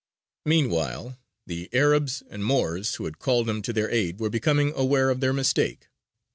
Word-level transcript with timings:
Meanwhile, 0.47 1.19
the 1.45 1.69
Arabs 1.71 2.23
and 2.27 2.43
Moors 2.43 2.95
who 2.95 3.05
had 3.05 3.19
called 3.19 3.47
him 3.47 3.61
to 3.61 3.71
their 3.71 3.91
aid 3.91 4.19
were 4.19 4.31
becoming 4.31 4.73
aware 4.75 5.11
of 5.11 5.19
their 5.19 5.31
mistake. 5.31 5.89